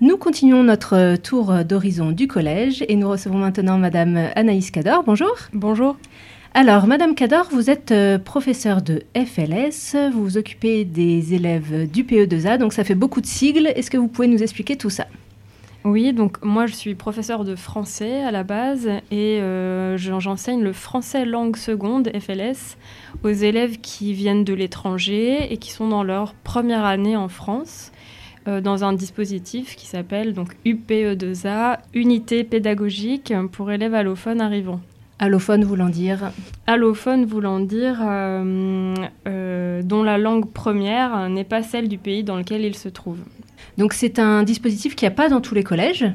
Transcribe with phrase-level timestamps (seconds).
[0.00, 5.02] Nous continuons notre tour d'horizon du collège et nous recevons maintenant Madame Anaïs Cador.
[5.02, 5.34] Bonjour.
[5.52, 5.96] Bonjour.
[6.54, 12.04] Alors, Madame Cador, vous êtes euh, professeure de FLS, vous vous occupez des élèves du
[12.04, 13.66] PE2A, donc ça fait beaucoup de sigles.
[13.74, 15.06] Est-ce que vous pouvez nous expliquer tout ça?
[15.82, 20.72] Oui, donc moi je suis professeure de français à la base et euh, j'enseigne le
[20.72, 22.76] français langue seconde, FLS,
[23.24, 27.90] aux élèves qui viennent de l'étranger et qui sont dans leur première année en France.
[28.48, 34.80] Euh, dans un dispositif qui s'appelle donc UPE2A, Unité pédagogique pour élèves allophones arrivants.
[35.18, 36.30] Allophone voulant dire
[36.66, 38.94] Allophone voulant dire euh,
[39.26, 43.18] euh, dont la langue première n'est pas celle du pays dans lequel il se trouve.
[43.76, 46.06] Donc c'est un dispositif qu'il n'y a pas dans tous les collèges.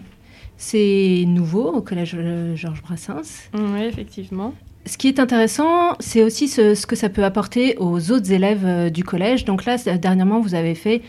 [0.58, 2.18] C'est nouveau au collège
[2.56, 3.50] Georges Brassens.
[3.54, 4.54] Oui, effectivement.
[4.86, 8.92] Ce qui est intéressant, c'est aussi ce, ce, que ça peut apporter aux autres élèves
[8.92, 9.46] du collège.
[9.46, 11.02] Donc là, dernièrement, vous avez fait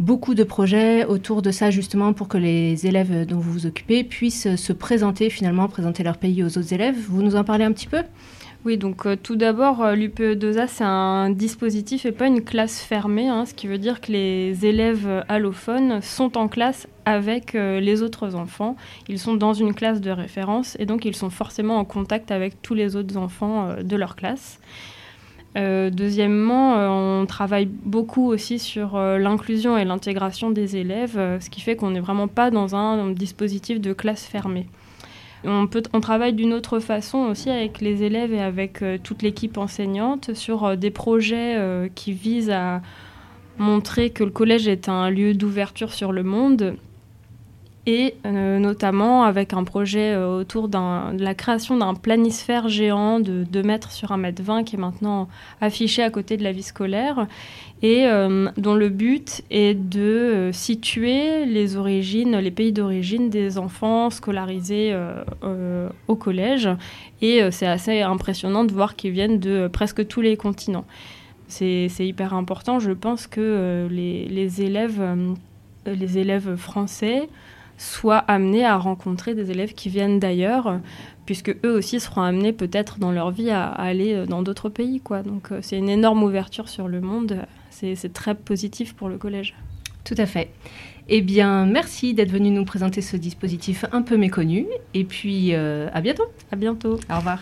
[0.00, 4.04] beaucoup de projets autour de ça justement pour que les élèves dont vous vous occupez
[4.04, 6.96] puissent se présenter finalement, présenter leur pays aux autres élèves.
[7.08, 8.02] Vous nous en parlez un petit peu?
[8.64, 13.28] Oui, donc euh, tout d'abord, euh, l'UPE2A, c'est un dispositif et pas une classe fermée,
[13.28, 18.02] hein, ce qui veut dire que les élèves allophones sont en classe avec euh, les
[18.02, 18.74] autres enfants.
[19.08, 22.60] Ils sont dans une classe de référence et donc ils sont forcément en contact avec
[22.60, 24.58] tous les autres enfants de leur classe.
[25.58, 31.50] Euh, deuxièmement, euh, on travaille beaucoup aussi sur euh, l'inclusion et l'intégration des élèves, ce
[31.50, 34.66] qui fait qu'on n'est vraiment pas dans un, dispositif de classe fermée.
[35.44, 39.56] On, peut, on travaille d'une autre façon aussi avec les élèves et avec toute l'équipe
[39.56, 41.56] enseignante sur des projets
[41.94, 42.82] qui visent à
[43.56, 46.76] montrer que le collège est un lieu d'ouverture sur le monde
[47.88, 53.44] et euh, notamment avec un projet euh, autour de la création d'un planisphère géant de
[53.44, 55.26] 2 mètres sur 1 mètre 20 qui est maintenant
[55.62, 57.26] affiché à côté de la vie scolaire
[57.80, 64.10] et euh, dont le but est de situer les origines, les pays d'origine des enfants
[64.10, 64.94] scolarisés
[66.08, 66.68] au collège.
[67.22, 70.84] Et c'est assez impressionnant de voir qu'ils viennent de presque tous les continents.
[71.46, 72.80] C'est hyper important.
[72.80, 75.00] Je pense que les, les, élèves,
[75.86, 77.28] les élèves français
[77.78, 80.80] soient amenés à rencontrer des élèves qui viennent d'ailleurs,
[81.24, 85.00] puisque eux aussi seront amenés peut-être dans leur vie à, aller euh, dans d'autres pays.
[85.00, 85.22] Quoi.
[85.22, 89.54] Donc euh, c'est une énorme ouverture sur le monde, c'est très positif pour le collège.
[90.04, 90.50] Tout à fait.
[91.08, 94.66] Eh bien, merci d'être venu nous présenter ce dispositif un peu méconnu.
[94.94, 96.24] Et puis, euh, à bientôt.
[96.50, 96.98] À bientôt.
[97.10, 97.40] Au revoir.